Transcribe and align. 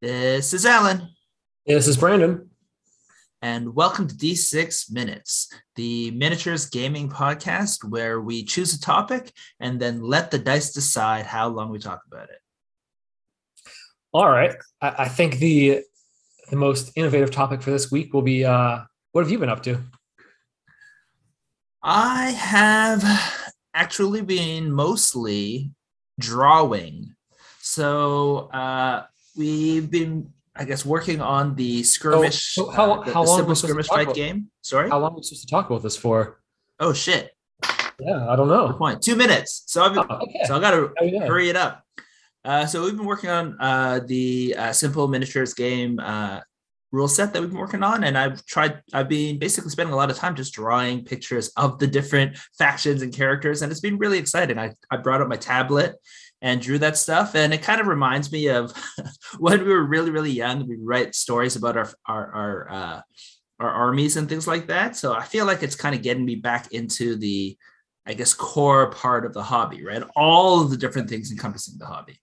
This 0.00 0.52
is 0.52 0.64
Alan. 0.64 1.08
This 1.66 1.88
is 1.88 1.96
Brandon. 1.96 2.48
And 3.42 3.74
welcome 3.74 4.06
to 4.06 4.14
D6 4.14 4.92
Minutes, 4.92 5.52
the 5.74 6.12
miniatures 6.12 6.66
gaming 6.66 7.08
podcast 7.08 7.82
where 7.82 8.20
we 8.20 8.44
choose 8.44 8.72
a 8.74 8.80
topic 8.80 9.32
and 9.58 9.80
then 9.80 10.00
let 10.00 10.30
the 10.30 10.38
dice 10.38 10.72
decide 10.72 11.26
how 11.26 11.48
long 11.48 11.70
we 11.70 11.80
talk 11.80 12.02
about 12.06 12.30
it. 12.30 12.38
All 14.12 14.30
right. 14.30 14.54
I, 14.80 14.94
I 14.98 15.08
think 15.08 15.38
the 15.38 15.82
the 16.50 16.56
most 16.56 16.92
innovative 16.94 17.32
topic 17.32 17.60
for 17.60 17.72
this 17.72 17.90
week 17.90 18.14
will 18.14 18.22
be 18.22 18.44
uh, 18.44 18.82
what 19.10 19.22
have 19.22 19.32
you 19.32 19.38
been 19.40 19.48
up 19.48 19.64
to? 19.64 19.80
I 21.82 22.30
have 22.30 23.02
actually 23.74 24.22
been 24.22 24.70
mostly 24.70 25.72
drawing. 26.20 27.16
So 27.60 28.48
uh, 28.52 29.06
we've 29.38 29.90
been, 29.90 30.32
I 30.56 30.64
guess, 30.64 30.84
working 30.84 31.20
on 31.20 31.54
the 31.54 31.82
skirmish, 31.84 32.54
so 32.54 32.68
how- 32.70 32.92
uh, 33.00 33.04
the, 33.04 33.12
how 33.14 33.22
the 33.22 33.28
long 33.28 33.36
simple 33.38 33.50
was 33.50 33.58
skirmish 33.60 33.86
fight 33.86 34.02
about? 34.02 34.16
game. 34.16 34.50
Sorry. 34.62 34.90
How 34.90 34.98
long 34.98 35.12
are 35.12 35.16
we 35.16 35.22
supposed 35.22 35.42
to 35.42 35.50
talk 35.50 35.70
about 35.70 35.82
this 35.82 35.96
for? 35.96 36.40
Oh 36.80 36.92
shit! 36.92 37.30
Yeah, 38.00 38.28
I 38.28 38.36
don't 38.36 38.48
Good 38.48 38.54
know. 38.68 38.72
point. 38.74 39.02
Two 39.02 39.16
minutes. 39.16 39.64
So 39.66 39.82
I've 39.84 39.94
been, 39.94 40.04
Oh, 40.08 40.16
okay. 40.22 40.42
so 40.44 40.56
I 40.56 40.60
got 40.60 40.72
to 40.72 40.90
Oh, 41.00 41.04
yeah. 41.04 41.26
hurry 41.26 41.48
it 41.48 41.56
up. 41.56 41.82
Uh, 42.44 42.64
so 42.66 42.84
we've 42.84 42.96
been 42.96 43.06
working 43.06 43.30
on 43.30 43.56
uh, 43.60 44.00
the 44.06 44.54
uh, 44.56 44.72
simple 44.72 45.08
miniatures 45.08 45.54
game 45.54 45.98
uh, 45.98 46.40
rule 46.92 47.08
set 47.08 47.32
that 47.32 47.40
we've 47.42 47.50
been 47.50 47.58
working 47.58 47.82
on, 47.82 48.04
and 48.04 48.16
I've 48.16 48.44
tried. 48.46 48.80
I've 48.92 49.08
been 49.08 49.38
basically 49.38 49.70
spending 49.70 49.92
a 49.92 49.96
lot 49.96 50.10
of 50.10 50.16
time 50.16 50.34
just 50.36 50.54
drawing 50.54 51.04
pictures 51.04 51.48
of 51.56 51.78
the 51.80 51.86
different 51.86 52.38
factions 52.58 53.02
and 53.02 53.12
characters, 53.12 53.62
and 53.62 53.70
it's 53.72 53.80
been 53.80 53.98
really 53.98 54.18
exciting. 54.18 54.58
I 54.58 54.74
I 54.90 54.96
brought 54.98 55.20
up 55.20 55.28
my 55.28 55.36
tablet 55.36 55.96
and 56.40 56.60
drew 56.60 56.78
that 56.78 56.96
stuff, 56.96 57.34
and 57.34 57.52
it 57.52 57.62
kind 57.62 57.80
of 57.80 57.86
reminds 57.86 58.30
me 58.30 58.48
of 58.48 58.72
when 59.38 59.64
we 59.64 59.72
were 59.72 59.84
really 59.84 60.10
really 60.10 60.30
young. 60.30 60.66
We 60.68 60.76
write 60.76 61.14
stories 61.14 61.56
about 61.56 61.76
our 61.76 61.90
our 62.06 62.32
our 62.32 62.70
uh, 62.70 63.00
our 63.60 63.70
armies 63.70 64.16
and 64.16 64.28
things 64.28 64.46
like 64.46 64.68
that. 64.68 64.96
So 64.96 65.14
I 65.14 65.24
feel 65.24 65.46
like 65.46 65.62
it's 65.62 65.76
kind 65.76 65.94
of 65.94 66.02
getting 66.02 66.24
me 66.24 66.36
back 66.36 66.72
into 66.72 67.16
the 67.16 67.56
I 68.06 68.14
guess 68.14 68.32
core 68.32 68.90
part 68.90 69.26
of 69.26 69.34
the 69.34 69.42
hobby, 69.42 69.84
right? 69.84 70.02
All 70.16 70.64
the 70.64 70.76
different 70.76 71.10
things 71.10 71.30
encompassing 71.30 71.78
the 71.78 71.86
hobby. 71.86 72.18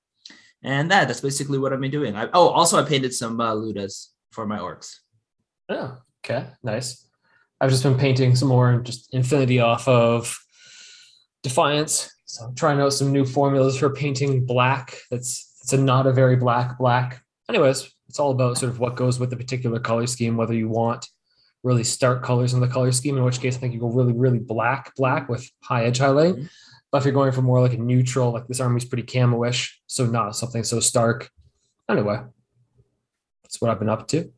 And 0.63 0.89
that 0.89 1.08
that's 1.08 1.21
basically 1.21 1.59
what 1.59 1.73
I've 1.73 1.80
been 1.80 1.91
doing. 1.91 2.16
I, 2.16 2.27
oh, 2.33 2.49
also 2.49 2.83
I 2.83 2.88
painted 2.88 3.13
some 3.13 3.39
uh, 3.39 3.53
Lootas 3.53 4.08
for 4.31 4.47
my 4.47 4.58
orcs. 4.58 4.95
Oh, 5.69 5.97
okay, 6.25 6.47
nice. 6.63 7.08
I've 7.61 7.69
just 7.69 7.83
been 7.83 7.97
painting 7.97 8.36
some 8.36 8.47
more 8.47 8.80
just 8.80 9.13
infinity 9.13 9.59
off 9.59 9.88
of 9.88 10.38
Defiance. 11.43 12.14
So 12.25 12.45
I'm 12.45 12.55
trying 12.55 12.79
out 12.81 12.93
some 12.93 13.11
new 13.11 13.25
formulas 13.25 13.77
for 13.77 13.89
painting 13.89 14.45
black. 14.45 14.97
That's 15.11 15.51
it's 15.61 15.73
a 15.73 15.77
not 15.77 16.07
a 16.07 16.11
very 16.11 16.35
black 16.35 16.77
black. 16.77 17.23
Anyways, 17.49 17.91
it's 18.07 18.19
all 18.19 18.31
about 18.31 18.57
sort 18.57 18.71
of 18.71 18.79
what 18.79 18.95
goes 18.95 19.19
with 19.19 19.29
the 19.29 19.37
particular 19.37 19.79
color 19.79 20.07
scheme, 20.07 20.37
whether 20.37 20.53
you 20.53 20.69
want 20.69 21.07
really 21.63 21.83
stark 21.83 22.23
colors 22.23 22.53
in 22.53 22.59
the 22.59 22.67
color 22.67 22.91
scheme, 22.91 23.17
in 23.17 23.23
which 23.23 23.39
case 23.41 23.55
I 23.55 23.59
think 23.59 23.73
you 23.73 23.79
go 23.79 23.89
really, 23.89 24.13
really 24.13 24.39
black, 24.39 24.93
black 24.95 25.27
with 25.29 25.49
high 25.63 25.85
edge 25.85 25.97
highlight. 25.97 26.35
Mhm. 26.35 26.49
But 26.91 26.99
if 26.99 27.05
you're 27.05 27.13
going 27.13 27.31
for 27.31 27.41
more 27.41 27.59
like 27.61 27.73
a 27.73 27.77
neutral, 27.77 28.31
like 28.31 28.47
this 28.47 28.59
army's 28.59 28.85
pretty 28.85 29.03
camo-ish, 29.03 29.81
so 29.87 30.05
not 30.05 30.35
something 30.35 30.63
so 30.63 30.79
stark. 30.79 31.31
Anyway, 31.89 32.19
that's 33.43 33.59
what 33.59 33.71
I've 33.71 33.79
been 33.79 33.89
up 33.89 34.07
to. 34.09 34.31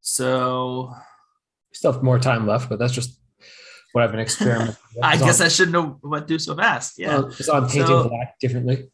So 0.00 0.94
We 1.70 1.74
still 1.76 1.92
have 1.92 2.02
more 2.02 2.18
time 2.18 2.46
left, 2.46 2.68
but 2.68 2.78
that's 2.78 2.92
just 2.94 3.20
what 3.92 4.04
I've 4.04 4.10
been 4.10 4.20
experimenting 4.20 4.76
with. 4.94 5.04
I 5.04 5.16
guess 5.16 5.40
on- 5.40 5.46
I 5.46 5.48
shouldn't 5.48 5.72
know 5.72 5.98
what 6.02 6.20
to 6.20 6.26
do 6.26 6.38
so 6.38 6.54
fast. 6.56 6.98
Yeah. 6.98 7.16
uh, 7.18 7.26
it's 7.28 7.48
on 7.48 7.68
painting 7.68 7.86
So- 7.86 8.08
black 8.08 8.38
differently. 8.40 8.90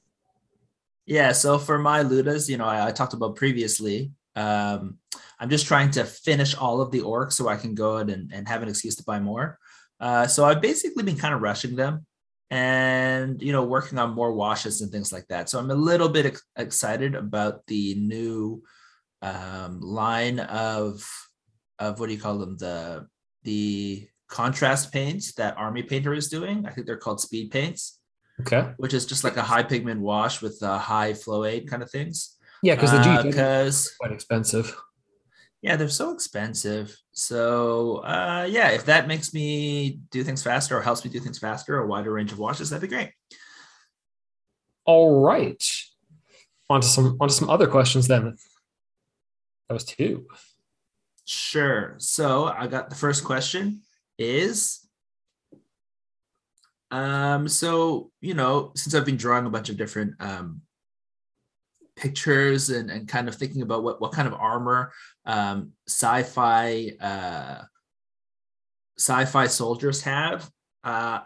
Yeah, 1.06 1.32
so 1.32 1.58
for 1.58 1.78
my 1.78 2.02
Lootas, 2.02 2.48
you 2.48 2.56
know, 2.56 2.64
I, 2.64 2.86
I 2.86 2.90
talked 2.90 3.12
about 3.12 3.36
previously. 3.36 4.12
Um, 4.36 4.96
I'm 5.38 5.50
just 5.50 5.66
trying 5.66 5.90
to 5.92 6.04
finish 6.04 6.54
all 6.56 6.80
of 6.80 6.90
the 6.92 7.00
orcs 7.02 7.32
so 7.34 7.46
I 7.46 7.56
can 7.56 7.74
go 7.74 7.98
out 7.98 8.08
and, 8.08 8.32
and 8.32 8.48
have 8.48 8.62
an 8.62 8.68
excuse 8.70 8.96
to 8.96 9.04
buy 9.04 9.20
more. 9.20 9.58
Uh, 10.00 10.26
so 10.26 10.46
I've 10.46 10.62
basically 10.62 11.02
been 11.02 11.18
kind 11.18 11.34
of 11.34 11.42
rushing 11.42 11.76
them 11.76 12.06
and 12.50 13.40
you 13.42 13.52
know 13.52 13.64
working 13.64 13.98
on 13.98 14.10
more 14.14 14.32
washes 14.32 14.80
and 14.80 14.90
things 14.90 15.12
like 15.12 15.26
that. 15.28 15.48
So 15.50 15.58
I'm 15.58 15.70
a 15.70 15.74
little 15.74 16.08
bit 16.08 16.26
ex- 16.26 16.42
excited 16.56 17.14
about 17.14 17.66
the 17.66 17.94
new 17.96 18.62
um, 19.22 19.80
line 19.80 20.40
of 20.40 21.06
of 21.78 22.00
what 22.00 22.06
do 22.08 22.14
you 22.14 22.20
call 22.20 22.38
them 22.38 22.56
the 22.56 23.06
the 23.42 24.08
contrast 24.34 24.92
paints 24.92 25.32
that 25.34 25.56
Army 25.56 25.84
Painter 25.84 26.12
is 26.12 26.28
doing. 26.28 26.66
I 26.66 26.70
think 26.72 26.86
they're 26.88 26.96
called 27.06 27.20
speed 27.20 27.52
paints 27.52 28.00
Okay. 28.40 28.72
which 28.78 28.92
is 28.92 29.06
just 29.06 29.22
like 29.22 29.36
a 29.36 29.42
high 29.42 29.62
pigment 29.62 30.00
wash 30.00 30.42
with 30.42 30.60
a 30.62 30.76
high 30.76 31.14
flow 31.14 31.44
aid 31.44 31.68
kind 31.70 31.84
of 31.84 31.90
things. 31.90 32.36
Yeah, 32.64 32.74
because 32.74 32.90
the 32.90 33.00
G 33.00 33.28
because 33.28 33.94
quite 34.00 34.10
expensive. 34.10 34.74
yeah, 35.62 35.76
they're 35.76 35.88
so 35.88 36.10
expensive. 36.10 36.96
So 37.12 37.98
uh, 37.98 38.48
yeah, 38.50 38.70
if 38.70 38.86
that 38.86 39.06
makes 39.06 39.32
me 39.32 40.00
do 40.10 40.24
things 40.24 40.42
faster 40.42 40.76
or 40.76 40.82
helps 40.82 41.04
me 41.04 41.12
do 41.12 41.20
things 41.20 41.38
faster, 41.38 41.78
a 41.78 41.86
wider 41.86 42.10
range 42.10 42.32
of 42.32 42.40
washes, 42.40 42.70
that'd 42.70 42.82
be 42.88 42.94
great. 42.94 43.12
All 44.84 45.20
right. 45.20 45.62
On 46.68 46.80
to 46.80 46.86
some 46.88 47.16
on 47.20 47.28
to 47.28 47.34
some 47.34 47.48
other 47.48 47.68
questions 47.68 48.08
then. 48.08 48.36
That 49.68 49.74
was 49.74 49.84
two. 49.84 50.26
Sure. 51.24 51.94
So 51.98 52.46
I 52.46 52.66
got 52.66 52.90
the 52.90 52.96
first 52.96 53.22
question 53.22 53.82
is 54.18 54.80
um 56.90 57.48
so 57.48 58.10
you 58.20 58.34
know 58.34 58.72
since 58.76 58.94
I've 58.94 59.06
been 59.06 59.16
drawing 59.16 59.46
a 59.46 59.50
bunch 59.50 59.68
of 59.68 59.76
different 59.76 60.14
um 60.20 60.60
pictures 61.96 62.70
and, 62.70 62.90
and 62.90 63.06
kind 63.08 63.28
of 63.28 63.36
thinking 63.36 63.62
about 63.62 63.84
what, 63.84 64.00
what 64.00 64.12
kind 64.12 64.26
of 64.26 64.34
armor 64.34 64.92
um 65.26 65.72
sci-fi 65.88 66.90
uh 67.00 67.62
sci-fi 68.98 69.46
soldiers 69.46 70.02
have 70.02 70.48
uh 70.84 71.20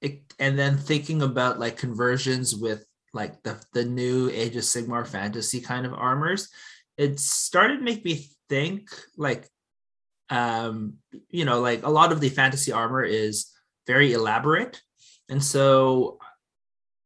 it, 0.00 0.22
and 0.38 0.58
then 0.58 0.76
thinking 0.76 1.22
about 1.22 1.60
like 1.60 1.76
conversions 1.76 2.56
with 2.56 2.84
like 3.14 3.42
the 3.42 3.62
the 3.72 3.84
new 3.84 4.30
age 4.30 4.56
of 4.56 4.62
sigmar 4.62 5.06
fantasy 5.06 5.60
kind 5.60 5.86
of 5.86 5.92
armors 5.92 6.48
it 6.96 7.18
started 7.20 7.78
to 7.78 7.84
make 7.84 8.04
me 8.04 8.28
think 8.48 8.88
like 9.16 9.48
um 10.30 10.94
you 11.28 11.44
know 11.44 11.60
like 11.60 11.82
a 11.84 11.90
lot 11.90 12.12
of 12.12 12.20
the 12.20 12.28
fantasy 12.28 12.72
armor 12.72 13.02
is 13.04 13.50
very 13.86 14.12
elaborate 14.12 14.80
and 15.28 15.42
so 15.42 16.18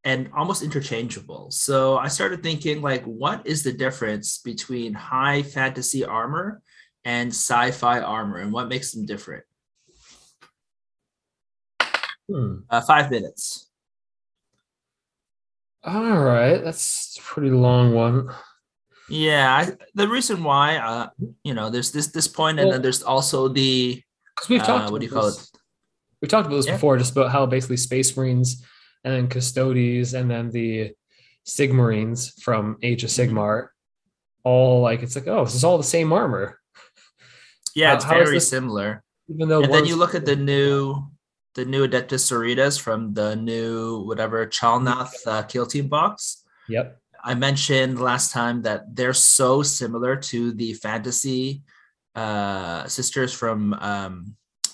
and 0.04 0.30
almost 0.36 0.62
interchangeable 0.62 1.50
so 1.50 1.96
i 1.98 2.08
started 2.08 2.42
thinking 2.42 2.80
like 2.82 3.02
what 3.04 3.46
is 3.46 3.62
the 3.62 3.72
difference 3.72 4.38
between 4.38 4.92
high 4.94 5.42
fantasy 5.42 6.04
armor 6.04 6.60
and 7.04 7.30
sci-fi 7.30 8.00
armor 8.00 8.38
and 8.38 8.52
what 8.52 8.68
makes 8.68 8.92
them 8.92 9.06
different 9.06 9.44
Hmm. 12.28 12.56
uh, 12.70 12.80
five 12.80 13.10
minutes 13.10 13.70
All 15.84 16.18
right. 16.18 16.58
That's 16.64 17.16
a 17.16 17.22
pretty 17.22 17.50
long 17.50 17.94
one. 17.94 18.28
Yeah 19.08 19.54
I, 19.56 19.72
the 19.94 20.08
reason 20.08 20.42
why 20.42 20.76
uh 20.76 21.08
you 21.44 21.54
know 21.54 21.70
there's 21.70 21.92
this 21.92 22.08
this 22.08 22.26
point 22.28 22.58
and 22.58 22.66
Well- 22.68 22.72
then 22.74 22.82
there's 22.82 23.02
also 23.02 23.48
the 23.48 24.02
Because 24.34 24.48
we've 24.48 24.62
uh, 24.62 24.66
talked 24.66 24.90
what 24.92 25.00
do 25.00 25.06
you 25.06 25.12
about 25.12 25.20
call 25.22 25.30
this- 25.30 25.50
it 25.52 25.60
We've 26.22 26.30
talked 26.30 26.46
about 26.46 26.56
this 26.56 26.66
Yeah. 26.66 26.72
before, 26.80 26.96
just 26.96 27.12
about 27.12 27.30
how 27.30 27.44
basically 27.44 27.76
Space 27.76 28.16
Marines 28.16 28.64
and 29.04 29.12
then 29.14 29.28
Custodes 29.28 30.14
and 30.14 30.30
then 30.30 30.50
the 30.50 30.92
Sigmarines 31.46 32.32
from 32.40 32.78
Age 32.82 33.04
of 33.04 33.10
Mhm. 33.10 33.30
Sigmar, 33.30 33.68
all 34.42 34.80
like 34.80 35.02
it's 35.02 35.14
like, 35.14 35.26
oh, 35.28 35.44
this 35.44 35.54
is 35.54 35.62
all 35.62 35.76
the 35.76 35.84
same 35.84 36.12
armor. 36.12 36.58
yeah 37.76 37.88
How- 37.90 37.94
it's 37.96 38.04
how 38.04 38.14
very 38.24 38.40
similar 38.40 39.04
Even 39.28 39.48
though 39.48 39.62
and 39.62 39.72
then 39.72 39.84
you 39.84 39.96
look 39.96 40.14
at 40.14 40.24
the 40.24 40.36
new 40.36 41.04
the 41.54 41.64
new 41.66 41.86
adeptus 41.86 42.24
sororitas 42.28 42.80
from 42.80 43.12
the 43.12 43.36
new 43.36 44.00
whatever 44.08 44.46
chalnath 44.46 45.12
uh, 45.26 45.42
kill 45.42 45.66
team 45.66 45.86
box 45.88 46.42
Yep. 46.68 46.98
I 47.26 47.34
mentioned 47.34 48.00
last 48.10 48.28
time 48.32 48.62
that 48.62 48.80
they're 48.96 49.20
so 49.38 49.50
similar 49.80 50.14
to 50.30 50.38
the 50.60 50.72
fantasy 50.86 51.62
uh 52.14 52.86
sisters 52.98 53.32
from 53.40 53.74
um 53.92 54.14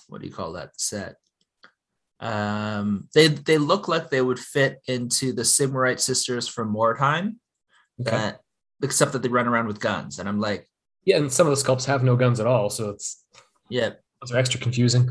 what 0.09 0.21
do 0.21 0.27
you 0.29 0.33
call 0.39 0.53
that 0.53 0.71
set 0.77 1.15
um 2.21 3.09
they 3.15 3.27
they 3.49 3.59
look 3.59 3.89
like 3.89 4.05
they 4.11 4.23
would 4.29 4.39
fit 4.39 4.81
into 4.87 5.33
the 5.33 5.43
Sigmarite 5.43 5.99
sisters 6.01 6.47
from 6.55 6.73
Mordheim, 6.73 7.27
Okay. 8.01 8.11
that 8.11 8.41
except 8.83 9.13
that 9.13 9.23
they 9.23 9.29
run 9.29 9.49
around 9.49 9.67
with 9.67 9.81
guns 9.81 10.19
and 10.19 10.29
i'm 10.29 10.41
like 10.41 10.69
yeah, 11.05 11.17
and 11.17 11.33
some 11.33 11.49
of 11.49 11.53
the 11.57 11.63
sculpts 11.65 11.85
have 11.87 12.05
no 12.05 12.15
guns 12.15 12.39
at 12.39 12.47
all, 12.47 12.71
so 12.71 12.91
it's 12.91 13.25
yeah 13.69 13.91
those 14.21 14.31
are 14.33 14.39
extra 14.39 14.61
confusing. 14.61 15.05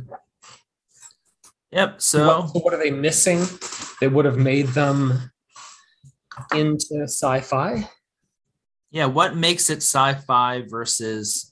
yep 1.71 2.01
So, 2.01 2.17
so 2.17 2.27
what, 2.27 2.49
so 2.49 2.59
what 2.63 2.73
are 2.73 2.81
they 2.85 2.91
missing? 2.91 3.39
They 3.99 4.07
would 4.07 4.23
have 4.25 4.37
made 4.37 4.67
them 4.69 5.31
into 6.53 7.03
sci-fi. 7.03 7.87
yeah 8.91 9.05
what 9.05 9.35
makes 9.35 9.69
it 9.69 9.77
sci-fi 9.77 10.63
versus 10.67 11.51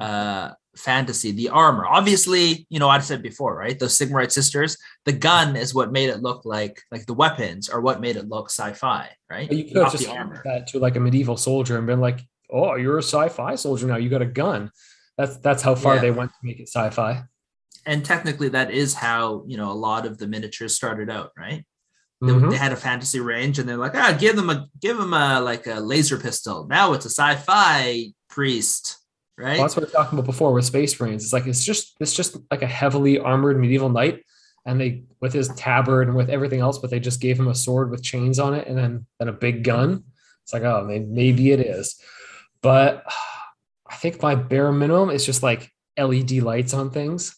uh 0.00 0.50
fantasy, 0.76 1.32
the 1.32 1.48
armor. 1.48 1.86
Obviously, 1.86 2.66
you 2.70 2.78
know, 2.78 2.88
I 2.88 2.98
said 2.98 3.22
before, 3.22 3.56
right? 3.56 3.78
Those 3.78 3.98
Sigmarite 3.98 4.30
sisters, 4.30 4.76
the 5.04 5.12
gun 5.12 5.56
is 5.56 5.74
what 5.74 5.92
made 5.92 6.10
it 6.10 6.22
look 6.22 6.44
like 6.44 6.82
like 6.90 7.06
the 7.06 7.14
weapons 7.14 7.68
are 7.68 7.80
what 7.80 8.00
made 8.00 8.16
it 8.16 8.28
look 8.28 8.50
sci-fi, 8.50 9.08
right? 9.28 9.50
You 9.50 9.64
could 9.64 9.76
have 9.76 9.92
just 9.92 10.08
armor 10.08 10.42
that 10.44 10.68
to 10.68 10.78
like 10.78 10.96
a 10.96 11.00
medieval 11.00 11.36
soldier 11.36 11.78
and 11.78 11.86
been 11.86 12.00
like, 12.00 12.20
"Oh, 12.50 12.76
you're 12.76 12.98
a 12.98 13.02
sci-fi 13.02 13.54
soldier 13.56 13.86
now. 13.86 13.96
You 13.96 14.08
got 14.08 14.22
a 14.22 14.26
gun." 14.26 14.70
That's 15.18 15.38
that's 15.38 15.62
how 15.62 15.74
far 15.74 15.96
yeah. 15.96 16.02
they 16.02 16.10
went 16.10 16.30
to 16.30 16.36
make 16.42 16.60
it 16.60 16.68
sci-fi. 16.68 17.22
And 17.86 18.04
technically, 18.04 18.48
that 18.50 18.70
is 18.70 18.94
how 18.94 19.44
you 19.46 19.56
know 19.56 19.70
a 19.70 19.74
lot 19.74 20.06
of 20.06 20.18
the 20.18 20.26
miniatures 20.26 20.74
started 20.74 21.10
out, 21.10 21.32
right? 21.36 21.64
Mm-hmm. 22.22 22.48
They, 22.48 22.56
had 22.56 22.72
a 22.72 22.76
fantasy 22.76 23.20
range, 23.20 23.58
and 23.58 23.68
they're 23.68 23.76
like, 23.76 23.94
"Ah, 23.94 24.16
give 24.18 24.36
them 24.36 24.48
a 24.48 24.68
give 24.80 24.96
them 24.96 25.12
a 25.12 25.40
like 25.40 25.66
a 25.66 25.80
laser 25.80 26.18
pistol." 26.18 26.66
Now 26.66 26.94
it's 26.94 27.04
a 27.04 27.10
sci-fi 27.10 28.12
priest 28.28 28.98
right? 29.38 29.58
Well, 29.58 29.62
that's 29.62 29.76
what 29.76 29.86
we 29.86 29.88
are 29.88 29.92
talking 29.92 30.18
about 30.18 30.26
before 30.26 30.52
with 30.52 30.64
Space 30.64 30.98
Marines. 30.98 31.24
It's 31.24 31.32
like 31.32 31.46
it's 31.46 31.64
just 31.64 31.96
it's 32.00 32.14
just 32.14 32.36
like 32.50 32.62
a 32.62 32.66
heavily 32.66 33.18
armored 33.18 33.58
medieval 33.58 33.88
knight, 33.88 34.24
and 34.64 34.80
they 34.80 35.04
with 35.20 35.32
his 35.32 35.48
tabard 35.50 36.08
and 36.08 36.16
with 36.16 36.30
everything 36.30 36.60
else, 36.60 36.78
but 36.78 36.90
they 36.90 37.00
just 37.00 37.20
gave 37.20 37.38
him 37.38 37.48
a 37.48 37.54
sword 37.54 37.90
with 37.90 38.02
chains 38.02 38.38
on 38.38 38.54
it, 38.54 38.66
and 38.66 38.76
then 38.76 39.06
then 39.18 39.28
a 39.28 39.32
big 39.32 39.64
gun. 39.64 40.04
It's 40.42 40.52
like 40.52 40.62
oh, 40.62 40.84
maybe 40.84 41.52
it 41.52 41.60
is, 41.60 42.00
but 42.62 43.04
I 43.88 43.96
think 43.96 44.20
my 44.20 44.34
bare 44.34 44.72
minimum 44.72 45.10
is 45.10 45.24
just 45.24 45.42
like 45.42 45.70
LED 45.96 46.32
lights 46.32 46.74
on 46.74 46.90
things. 46.90 47.36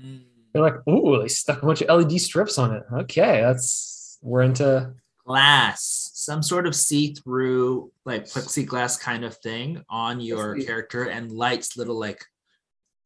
Mm. 0.00 0.23
They're 0.54 0.62
like, 0.62 0.86
ooh, 0.88 1.20
they 1.20 1.28
stuck 1.28 1.62
a 1.62 1.66
bunch 1.66 1.82
of 1.82 1.94
LED 1.94 2.20
strips 2.20 2.58
on 2.58 2.72
it. 2.72 2.84
Okay, 2.92 3.42
that's 3.42 4.18
we're 4.22 4.42
into 4.42 4.94
glass, 5.26 6.10
some 6.14 6.42
sort 6.42 6.66
of 6.66 6.76
see-through 6.76 7.90
like 8.04 8.24
plexiglass 8.24 8.98
kind 9.00 9.24
of 9.24 9.36
thing 9.38 9.84
on 9.90 10.20
your 10.20 10.56
character 10.60 11.04
and 11.04 11.32
lights 11.32 11.76
little 11.76 11.98
like 11.98 12.24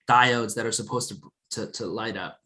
diodes 0.08 0.54
that 0.56 0.66
are 0.66 0.72
supposed 0.72 1.08
to 1.08 1.16
to, 1.50 1.66
to 1.72 1.86
light 1.86 2.16
up. 2.16 2.38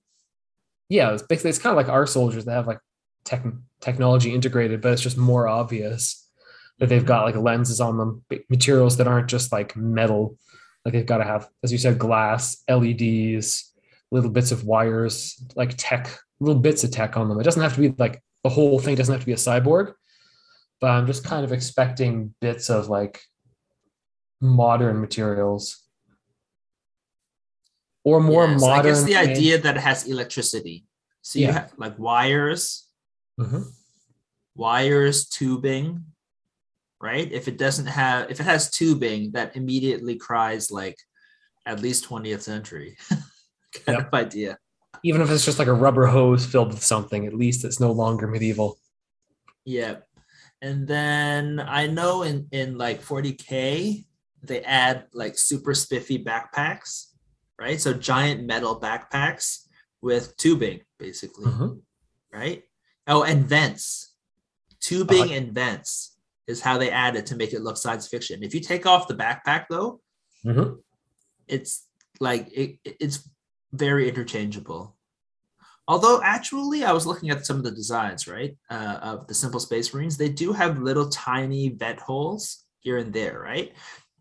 Yeah, 0.88 1.12
it's 1.12 1.22
basically 1.22 1.50
it's 1.50 1.58
kind 1.58 1.72
of 1.72 1.84
like 1.84 1.92
our 1.92 2.06
soldiers 2.06 2.44
that 2.44 2.52
have 2.52 2.68
like 2.68 2.78
tech, 3.24 3.44
technology 3.80 4.32
integrated, 4.32 4.80
but 4.80 4.92
it's 4.92 5.02
just 5.02 5.16
more 5.16 5.48
obvious 5.48 6.28
that 6.78 6.88
they've 6.88 7.00
mm-hmm. 7.00 7.08
got 7.08 7.24
like 7.24 7.36
lenses 7.36 7.80
on 7.80 7.96
them, 7.96 8.24
materials 8.48 8.98
that 8.98 9.08
aren't 9.08 9.28
just 9.28 9.52
like 9.52 9.76
metal. 9.76 10.36
Like 10.84 10.94
they've 10.94 11.06
got 11.06 11.18
to 11.18 11.24
have, 11.24 11.48
as 11.62 11.72
you 11.72 11.78
said, 11.78 11.98
glass, 11.98 12.62
LEDs, 12.68 13.71
little 14.12 14.30
bits 14.30 14.52
of 14.52 14.64
wires, 14.64 15.42
like 15.56 15.74
tech, 15.78 16.18
little 16.38 16.60
bits 16.60 16.84
of 16.84 16.90
tech 16.90 17.16
on 17.16 17.28
them. 17.28 17.40
It 17.40 17.44
doesn't 17.44 17.62
have 17.62 17.74
to 17.74 17.80
be 17.80 17.88
like 17.98 18.22
the 18.44 18.50
whole 18.50 18.78
thing 18.78 18.94
doesn't 18.94 19.12
have 19.12 19.22
to 19.22 19.26
be 19.26 19.32
a 19.32 19.36
cyborg, 19.36 19.94
but 20.80 20.90
I'm 20.90 21.06
just 21.06 21.24
kind 21.24 21.44
of 21.44 21.52
expecting 21.52 22.34
bits 22.40 22.68
of 22.68 22.88
like 22.88 23.22
modern 24.40 25.00
materials 25.00 25.82
or 28.04 28.20
more 28.20 28.46
modern. 28.46 28.70
I 28.70 28.82
guess 28.82 29.02
the 29.02 29.16
idea 29.16 29.58
that 29.58 29.76
it 29.76 29.80
has 29.80 30.06
electricity. 30.06 30.84
So 31.22 31.38
you 31.38 31.46
yeah. 31.46 31.52
have 31.52 31.72
like 31.78 31.98
wires, 31.98 32.86
mm-hmm. 33.40 33.62
wires, 34.54 35.26
tubing, 35.28 36.04
right? 37.00 37.30
If 37.32 37.48
it 37.48 37.56
doesn't 37.56 37.86
have, 37.86 38.30
if 38.30 38.40
it 38.40 38.44
has 38.44 38.70
tubing, 38.70 39.32
that 39.32 39.56
immediately 39.56 40.16
cries 40.16 40.70
like 40.70 40.98
at 41.64 41.80
least 41.80 42.08
20th 42.08 42.42
century 42.42 42.96
kind 43.72 43.98
yep. 43.98 44.08
of 44.08 44.14
idea 44.14 44.58
even 45.02 45.20
if 45.20 45.30
it's 45.30 45.44
just 45.44 45.58
like 45.58 45.68
a 45.68 45.72
rubber 45.72 46.06
hose 46.06 46.46
filled 46.46 46.68
with 46.68 46.82
something, 46.82 47.26
at 47.26 47.34
least 47.34 47.64
it's 47.64 47.80
no 47.80 47.90
longer 47.90 48.26
medieval. 48.26 48.78
Yeah. 49.64 49.96
And 50.60 50.86
then 50.86 51.60
I 51.60 51.88
know 51.88 52.22
in, 52.22 52.46
in 52.52 52.78
like 52.78 53.02
40K, 53.02 54.04
they 54.44 54.60
add 54.62 55.06
like 55.12 55.38
super 55.38 55.74
spiffy 55.74 56.22
backpacks, 56.22 57.06
right? 57.58 57.80
So 57.80 57.92
giant 57.92 58.44
metal 58.44 58.80
backpacks 58.80 59.66
with 60.00 60.36
tubing, 60.36 60.80
basically, 60.98 61.46
mm-hmm. 61.46 61.74
right? 62.32 62.62
Oh, 63.08 63.24
and 63.24 63.44
vents. 63.44 64.14
Tubing 64.80 65.30
uh, 65.30 65.34
and 65.34 65.52
vents 65.52 66.16
is 66.46 66.60
how 66.60 66.78
they 66.78 66.90
add 66.90 67.16
it 67.16 67.26
to 67.26 67.36
make 67.36 67.52
it 67.52 67.62
look 67.62 67.76
science 67.76 68.06
fiction. 68.06 68.42
If 68.42 68.54
you 68.54 68.60
take 68.60 68.86
off 68.86 69.08
the 69.08 69.14
backpack, 69.14 69.66
though, 69.70 70.00
mm-hmm. 70.44 70.74
it's 71.48 71.86
like 72.20 72.48
it, 72.52 72.78
it's 72.84 73.28
very 73.72 74.08
interchangeable. 74.08 74.96
Although 75.88 76.20
actually, 76.22 76.84
I 76.84 76.92
was 76.92 77.06
looking 77.06 77.30
at 77.30 77.44
some 77.44 77.56
of 77.56 77.64
the 77.64 77.70
designs, 77.70 78.28
right, 78.28 78.56
uh, 78.70 78.98
of 79.02 79.26
the 79.26 79.34
simple 79.34 79.60
Space 79.60 79.92
Marines. 79.92 80.16
They 80.16 80.28
do 80.28 80.52
have 80.52 80.78
little 80.78 81.08
tiny 81.08 81.70
vent 81.70 81.98
holes 81.98 82.64
here 82.80 82.98
and 82.98 83.12
there, 83.12 83.40
right? 83.40 83.72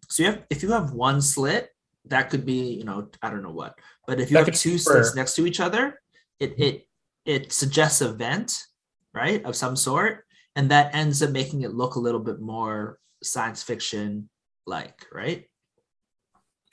So 0.10 0.24
you 0.24 0.30
have, 0.32 0.44
if 0.50 0.64
you 0.64 0.72
have 0.72 0.92
one 0.92 1.22
slit, 1.22 1.70
that 2.06 2.30
could 2.30 2.46
be, 2.46 2.74
you 2.74 2.84
know, 2.84 3.08
I 3.22 3.30
don't 3.30 3.44
know 3.44 3.52
what. 3.52 3.76
But 4.08 4.20
if 4.20 4.32
you 4.32 4.38
that 4.38 4.48
have 4.48 4.56
two 4.56 4.78
slits 4.78 5.16
next 5.16 5.36
to 5.36 5.46
each 5.46 5.60
other, 5.60 6.02
it 6.40 6.56
it 6.58 6.88
it 7.26 7.54
suggests 7.54 8.02
a 8.02 8.12
vent, 8.12 8.66
right, 9.14 9.44
of 9.46 9.56
some 9.56 9.76
sort, 9.76 10.26
and 10.56 10.72
that 10.72 10.96
ends 10.96 11.22
up 11.22 11.30
making 11.30 11.62
it 11.62 11.74
look 11.74 11.96
a 11.96 12.00
little 12.00 12.20
bit 12.20 12.42
more 12.42 12.98
science 13.22 13.62
fiction 13.62 14.30
like, 14.66 15.06
right? 15.12 15.46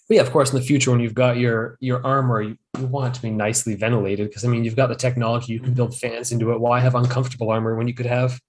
But 0.08 0.16
yeah, 0.16 0.22
of 0.22 0.31
course, 0.31 0.52
in 0.52 0.58
the 0.58 0.64
future, 0.64 0.90
when 0.90 1.00
you've 1.00 1.14
got 1.14 1.37
your 1.37 1.76
your 1.81 2.05
armor, 2.05 2.40
you, 2.40 2.56
you 2.78 2.87
want 2.87 3.14
it 3.14 3.16
to 3.16 3.22
be 3.22 3.31
nicely 3.31 3.75
ventilated 3.75 4.28
because 4.28 4.44
I 4.44 4.49
mean, 4.49 4.64
you've 4.64 4.76
got 4.76 4.88
the 4.88 4.94
technology, 4.94 5.52
you 5.52 5.60
can 5.60 5.75
build 5.75 5.96
fans 5.96 6.32
into 6.32 6.50
it. 6.52 6.60
Why 6.60 6.81
have 6.81 6.94
uncomfortable 6.94 7.50
armor 7.50 7.76
when 7.76 7.88
you 7.88 7.94
could 7.94 8.06
have 8.06 8.40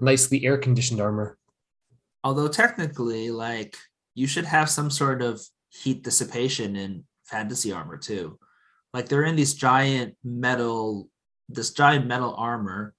nicely 0.00 0.44
air 0.46 0.56
conditioned 0.56 1.00
armor? 1.00 1.36
Although 2.22 2.48
technically, 2.48 3.30
like 3.30 3.76
you 4.14 4.28
should 4.28 4.44
have 4.44 4.70
some 4.70 4.90
sort 4.90 5.20
of 5.20 5.42
heat 5.68 6.04
dissipation 6.04 6.76
in 6.76 7.04
fantasy 7.24 7.72
armor 7.72 7.96
too. 7.96 8.38
Like 8.92 9.08
they're 9.08 9.24
in 9.24 9.34
these 9.34 9.54
giant 9.54 10.14
metal, 10.22 11.08
this 11.48 11.72
giant 11.72 12.06
metal 12.06 12.34
armor, 12.38 12.94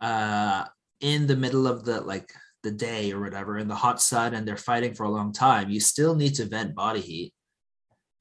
uh, 0.00 0.64
in 1.00 1.26
the 1.26 1.36
middle 1.36 1.66
of 1.66 1.84
the 1.84 2.00
like 2.00 2.32
the 2.62 2.70
day 2.70 3.12
or 3.12 3.20
whatever 3.20 3.58
in 3.58 3.68
the 3.68 3.74
hot 3.74 4.00
sun 4.00 4.34
and 4.34 4.46
they're 4.46 4.56
fighting 4.56 4.94
for 4.94 5.04
a 5.04 5.10
long 5.10 5.32
time, 5.32 5.70
you 5.70 5.80
still 5.80 6.14
need 6.14 6.34
to 6.36 6.44
vent 6.44 6.74
body 6.74 7.00
heat. 7.00 7.34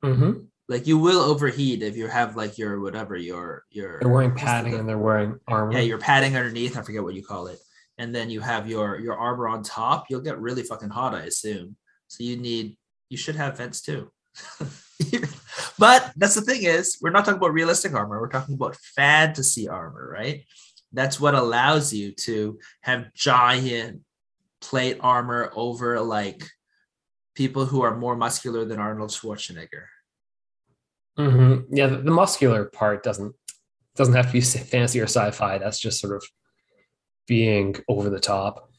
Mm-hmm. 0.04 0.46
Like 0.68 0.88
you 0.88 0.98
will 0.98 1.20
overheat 1.20 1.84
if 1.84 1.98
you 1.98 2.08
have 2.08 2.36
like 2.36 2.58
your 2.58 2.80
whatever 2.80 3.16
your 3.16 3.66
your. 3.70 4.00
They're 4.00 4.10
wearing 4.10 4.36
padding 4.36 4.74
the, 4.74 4.80
and 4.80 4.90
they're 4.90 4.98
wearing 4.98 5.38
armor. 5.48 5.74
Yeah, 5.74 5.80
you're 5.80 5.98
padding 5.98 6.36
underneath. 6.36 6.78
I 6.78 6.82
forget 6.82 7.04
what 7.04 7.14
you 7.14 7.24
call 7.24 7.48
it. 7.48 7.60
And 7.98 8.16
then 8.16 8.30
you 8.30 8.40
have 8.40 8.70
your 8.70 9.00
your 9.00 9.16
armor 9.16 9.50
on 9.50 9.64
top. 9.64 10.06
You'll 10.10 10.22
get 10.22 10.40
really 10.40 10.64
fucking 10.64 10.90
hot, 10.90 11.14
I 11.14 11.24
assume. 11.24 11.76
So 12.08 12.24
you 12.24 12.38
need 12.38 12.78
you 13.10 13.18
should 13.18 13.36
have 13.36 13.58
vents 13.58 13.82
too. 13.82 14.12
but 15.78 16.12
that's 16.16 16.36
the 16.36 16.42
thing 16.42 16.64
is 16.64 16.98
we're 17.02 17.10
not 17.10 17.26
talking 17.26 17.38
about 17.38 17.54
realistic 17.54 17.94
armor. 17.94 18.22
We're 18.22 18.30
talking 18.30 18.56
about 18.56 18.78
fantasy 18.78 19.68
armor, 19.68 20.10
right? 20.10 20.46
That's 20.94 21.20
what 21.20 21.36
allows 21.36 21.94
you 21.94 22.14
to 22.14 22.60
have 22.82 23.14
giant 23.14 24.02
plate 24.62 24.98
armor 25.02 25.52
over 25.56 26.00
like 26.00 26.48
people 27.36 27.66
who 27.66 27.82
are 27.82 27.98
more 27.98 28.16
muscular 28.16 28.66
than 28.66 28.80
Arnold 28.80 29.10
Schwarzenegger. 29.10 29.86
Mm-hmm. 31.18 31.76
Yeah, 31.76 31.88
the, 31.88 31.98
the, 31.98 32.12
muscular 32.12 32.66
part 32.66 33.04
doesn't 33.04 33.36
doesn't 33.96 34.14
have 34.14 34.28
to 34.28 34.34
be 34.34 34.42
fantasy 34.42 35.00
or 35.00 35.06
sci-fi. 35.06 35.58
That's 35.58 35.80
just 35.80 36.00
sort 36.00 36.16
of 36.16 36.24
being 37.28 37.76
over 37.88 38.10
the 38.10 38.20
top. 38.20 38.70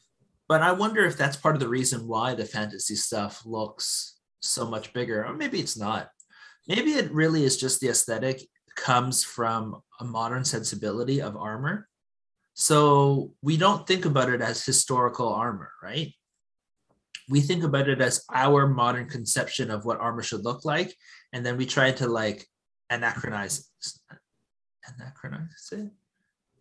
But 0.49 0.61
I 0.61 0.71
wonder 0.71 1.05
if 1.05 1.17
that's 1.17 1.37
part 1.37 1.55
of 1.55 1.61
the 1.61 1.69
reason 1.69 2.07
why 2.07 2.33
the 2.33 2.45
fantasy 2.45 2.95
stuff 2.95 3.43
looks 3.45 4.19
so 4.41 4.69
much 4.69 4.93
bigger. 4.93 5.25
Or 5.25 5.33
maybe 5.33 5.59
it's 5.59 5.77
not. 5.77 6.09
Maybe 6.67 6.93
it 6.93 7.11
really 7.11 7.43
is 7.43 7.57
just 7.57 7.79
the 7.79 7.89
aesthetic 7.89 8.41
comes 8.75 9.23
from 9.23 9.81
a 9.99 10.03
modern 10.03 10.43
sensibility 10.43 11.21
of 11.21 11.37
armor 11.37 11.87
so 12.53 13.33
we 13.41 13.57
don't 13.57 13.87
think 13.87 14.05
about 14.05 14.29
it 14.29 14.41
as 14.41 14.63
historical 14.63 15.33
armor, 15.33 15.71
right? 15.81 16.13
We 17.29 17.41
think 17.41 17.63
about 17.63 17.89
it 17.89 18.01
as 18.01 18.23
our 18.31 18.67
modern 18.67 19.09
conception 19.09 19.71
of 19.71 19.85
what 19.85 19.99
armor 19.99 20.21
should 20.21 20.43
look 20.43 20.65
like. 20.65 20.93
And 21.31 21.45
then 21.45 21.57
we 21.57 21.65
try 21.65 21.91
to 21.91 22.07
like 22.07 22.45
anachronize 22.91 23.65
anachronize 24.87 25.71
it, 25.71 25.91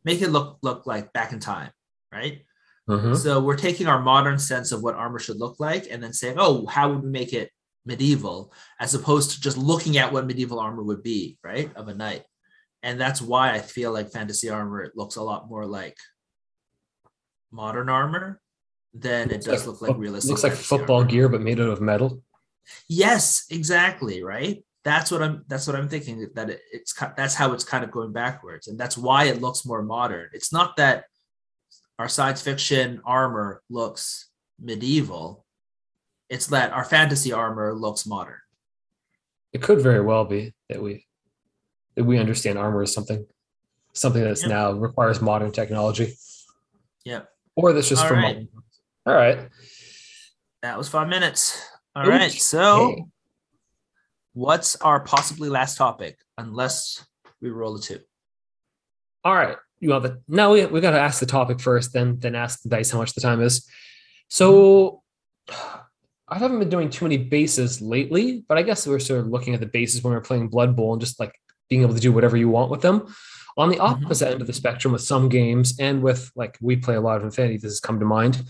make 0.04 0.22
it 0.22 0.30
look 0.30 0.58
look 0.62 0.86
like 0.86 1.12
back 1.12 1.32
in 1.32 1.40
time, 1.40 1.70
right? 2.12 2.44
Mm-hmm. 2.88 3.14
So 3.14 3.40
we're 3.40 3.56
taking 3.56 3.86
our 3.86 4.00
modern 4.00 4.38
sense 4.38 4.72
of 4.72 4.82
what 4.82 4.94
armor 4.94 5.18
should 5.18 5.38
look 5.38 5.60
like 5.60 5.88
and 5.90 6.02
then 6.02 6.12
saying, 6.12 6.36
oh, 6.38 6.66
how 6.66 6.90
would 6.90 7.02
we 7.02 7.10
make 7.10 7.32
it 7.32 7.50
medieval, 7.84 8.52
as 8.80 8.94
opposed 8.94 9.32
to 9.32 9.40
just 9.40 9.56
looking 9.58 9.98
at 9.98 10.12
what 10.12 10.26
medieval 10.26 10.60
armor 10.60 10.82
would 10.82 11.02
be, 11.02 11.38
right? 11.44 11.74
Of 11.76 11.88
a 11.88 11.94
knight 11.94 12.24
and 12.82 13.00
that's 13.00 13.22
why 13.22 13.52
I 13.52 13.60
feel 13.60 13.92
like 13.92 14.10
fantasy 14.10 14.48
armor 14.48 14.90
looks 14.94 15.16
a 15.16 15.22
lot 15.22 15.48
more 15.48 15.66
like 15.66 15.96
modern 17.50 17.88
armor 17.88 18.40
than 18.94 19.30
it 19.30 19.42
does 19.42 19.60
like, 19.60 19.66
look 19.66 19.82
like 19.82 19.98
realistic. 19.98 20.30
Looks 20.30 20.42
like 20.42 20.52
football 20.52 20.98
armor. 20.98 21.10
gear, 21.10 21.28
but 21.28 21.40
made 21.40 21.60
out 21.60 21.68
of 21.68 21.80
metal. 21.80 22.22
Yes, 22.88 23.46
exactly. 23.50 24.22
Right. 24.22 24.64
That's 24.84 25.10
what 25.10 25.22
I'm. 25.22 25.44
That's 25.46 25.66
what 25.66 25.76
I'm 25.76 25.88
thinking. 25.88 26.28
That 26.34 26.50
it, 26.50 26.60
it's 26.72 26.92
that's 27.16 27.34
how 27.34 27.52
it's 27.52 27.64
kind 27.64 27.84
of 27.84 27.92
going 27.92 28.12
backwards, 28.12 28.66
and 28.66 28.78
that's 28.78 28.98
why 28.98 29.24
it 29.24 29.40
looks 29.40 29.64
more 29.64 29.82
modern. 29.82 30.28
It's 30.32 30.52
not 30.52 30.76
that 30.76 31.04
our 32.00 32.08
science 32.08 32.42
fiction 32.42 33.00
armor 33.04 33.62
looks 33.70 34.28
medieval. 34.60 35.44
It's 36.28 36.48
that 36.48 36.72
our 36.72 36.84
fantasy 36.84 37.32
armor 37.32 37.74
looks 37.74 38.06
modern. 38.06 38.40
It 39.52 39.62
could 39.62 39.80
very 39.80 40.00
well 40.00 40.24
be 40.24 40.52
that 40.68 40.82
we 40.82 41.06
we 41.96 42.18
understand 42.18 42.58
armor 42.58 42.82
is 42.82 42.92
something 42.92 43.26
something 43.94 44.22
that's 44.24 44.42
Yep. 44.42 44.50
now 44.50 44.72
requires 44.72 45.20
modern 45.20 45.52
technology, 45.52 46.16
Yep. 47.04 47.28
or 47.56 47.72
that's 47.72 47.88
just 47.88 48.02
All 48.02 48.08
for 48.08 48.14
right. 48.14 48.22
modern. 48.22 48.48
All 49.06 49.14
right. 49.14 49.48
That 50.62 50.78
was 50.78 50.88
five 50.88 51.08
minutes. 51.08 51.60
All 51.94 52.06
right. 52.06 52.30
So, 52.32 53.10
what's 54.32 54.76
our 54.76 55.00
possibly 55.00 55.48
last 55.50 55.76
topic? 55.76 56.18
Unless 56.38 57.04
we 57.40 57.50
roll 57.50 57.76
a 57.76 57.80
two. 57.80 58.00
All 59.24 59.34
right. 59.34 59.56
You 59.80 59.90
want 59.90 60.04
the 60.04 60.22
no? 60.28 60.52
We 60.52 60.64
we 60.66 60.80
got 60.80 60.92
to 60.92 61.00
ask 61.00 61.20
the 61.20 61.26
topic 61.26 61.60
first, 61.60 61.92
then 61.92 62.18
then 62.18 62.34
ask 62.34 62.62
the 62.62 62.68
dice 62.68 62.90
how 62.90 62.98
much 62.98 63.12
the 63.14 63.20
time 63.20 63.42
is. 63.42 63.68
So, 64.28 65.02
I 66.28 66.38
haven't 66.38 66.60
been 66.60 66.70
doing 66.70 66.88
too 66.88 67.04
many 67.04 67.18
bases 67.18 67.82
lately, 67.82 68.44
but 68.48 68.56
I 68.56 68.62
guess 68.62 68.86
we're 68.86 69.00
sort 69.00 69.20
of 69.20 69.26
looking 69.26 69.52
at 69.52 69.60
the 69.60 69.66
bases 69.66 70.02
when 70.02 70.14
we're 70.14 70.20
playing 70.22 70.48
Blood 70.48 70.74
Bowl 70.76 70.92
and 70.92 71.00
just 71.00 71.20
like 71.20 71.34
being 71.68 71.82
able 71.82 71.94
to 71.94 72.00
do 72.00 72.12
whatever 72.12 72.36
you 72.36 72.48
want 72.48 72.70
with 72.70 72.82
them. 72.82 73.14
On 73.58 73.68
the 73.68 73.76
Mhm. 73.76 74.04
opposite 74.04 74.28
end 74.30 74.40
of 74.40 74.46
the 74.46 74.52
spectrum, 74.52 74.92
with 74.92 75.02
some 75.02 75.28
games 75.28 75.78
and 75.78 76.02
with 76.02 76.30
like 76.34 76.56
we 76.60 76.76
play 76.76 76.94
a 76.94 77.00
lot 77.00 77.18
of 77.18 77.22
Infinity, 77.24 77.56
this 77.58 77.72
has 77.72 77.80
come 77.80 77.98
to 78.00 78.06
mind. 78.06 78.44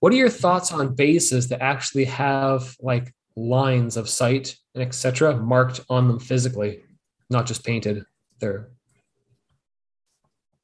What 0.00 0.12
are 0.12 0.16
your 0.16 0.28
thoughts 0.30 0.72
on 0.72 0.94
bases 0.94 1.48
that 1.48 1.62
actually 1.62 2.04
have 2.06 2.76
like 2.80 3.14
lines 3.36 3.96
of 3.96 4.08
sight 4.08 4.56
and 4.74 4.82
etc. 4.82 5.36
marked 5.36 5.80
on 5.88 6.08
them 6.08 6.18
physically, 6.18 6.82
not 7.30 7.46
just 7.46 7.64
painted? 7.64 8.04
They're 8.40 8.68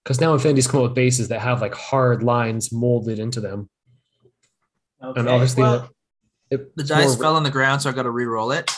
because 0.03 0.21
now 0.21 0.35
Infinity's 0.35 0.67
come 0.67 0.81
up 0.81 0.89
with 0.89 0.95
bases 0.95 1.29
that 1.29 1.41
have 1.41 1.61
like 1.63 1.75
hard 1.75 2.23
lines 2.23 2.71
molded 2.73 3.19
into 3.19 3.41
them. 3.41 3.71
And 5.01 5.29
obviously, 5.29 5.63
well, 5.63 5.89
it- 6.51 6.75
the 6.77 6.85
dice 6.85 7.09
more- 7.09 7.17
fell 7.17 7.37
on 7.37 7.43
the 7.43 7.51
ground, 7.51 7.83
so 7.83 7.91
I 7.91 7.93
got 7.93 8.03
to 8.05 8.11
re-roll 8.11 8.53
it. 8.53 8.71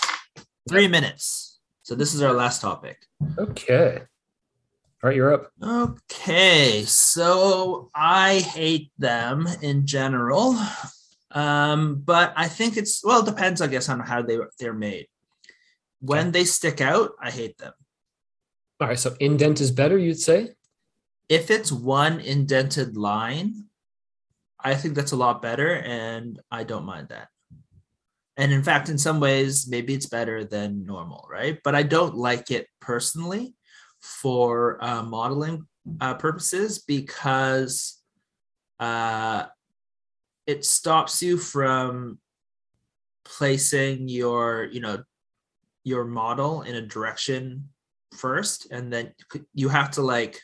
Three 0.69 0.89
minutes. 0.89 1.46
So 1.87 1.95
this 1.95 2.15
is 2.15 2.21
our 2.21 2.33
last 2.33 2.63
topic. 2.63 3.07
Okay. 3.39 3.99
All 4.01 5.09
right, 5.09 5.15
you're 5.15 5.33
up. 5.33 5.53
Okay, 5.63 6.83
so 6.83 7.91
I 7.95 8.41
hate 8.41 8.91
them 8.99 9.47
in 9.63 9.87
general, 9.87 10.59
um, 11.31 12.03
but 12.05 12.33
I 12.35 12.49
think 12.49 12.77
it's 12.77 13.05
well, 13.05 13.21
it 13.21 13.27
depends, 13.27 13.61
I 13.61 13.69
guess, 13.69 13.89
on 13.89 14.01
how 14.01 14.21
they 14.21 14.37
they're 14.59 14.75
made. 14.75 15.07
When 16.01 16.33
they 16.33 16.43
stick 16.43 16.81
out, 16.81 17.13
I 17.23 17.31
hate 17.31 17.57
them. 17.59 17.73
All 18.81 18.89
right, 18.89 18.99
so 18.99 19.15
indent 19.21 19.61
is 19.61 19.71
better, 19.71 19.97
you'd 19.97 20.19
say? 20.19 20.55
If 21.29 21.53
it's 21.53 21.71
one 21.71 22.19
indented 22.19 22.97
line, 22.97 23.67
I 24.59 24.75
think 24.75 24.97
that's 24.97 25.13
a 25.13 25.17
lot 25.17 25.41
better, 25.41 25.77
and 25.77 26.41
I 26.51 26.65
don't 26.65 26.85
mind 26.85 27.11
that. 27.11 27.29
And 28.37 28.53
in 28.53 28.63
fact, 28.63 28.89
in 28.89 28.99
some 28.99 29.19
ways, 29.19 29.67
maybe 29.67 29.95
it's 29.95 30.07
better 30.07 30.45
than 30.45 30.85
normal, 30.85 31.27
right? 31.31 31.59
But 31.65 31.75
I 31.75 31.83
don't 31.83 32.15
like 32.17 32.51
it 32.51 32.69
personally 32.81 33.55
for 34.01 34.83
uh, 34.85 35.03
modeling 35.03 35.67
uh, 36.01 36.15
purposes 36.15 36.81
because 36.81 37.99
uh, 38.79 39.47
it 40.47 40.65
stops 40.65 41.23
you 41.23 41.39
from 41.39 42.19
placing 43.25 44.09
your, 44.09 44.69
you 44.71 44.81
know, 44.81 45.03
your 45.85 46.05
model 46.05 46.63
in 46.63 46.75
a 46.75 46.83
direction 46.83 47.69
first, 48.17 48.71
and 48.71 48.93
then 48.93 49.15
you 49.55 49.69
have 49.69 49.93
to 49.93 50.03
like 50.03 50.43